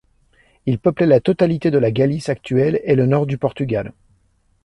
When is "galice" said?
1.91-2.27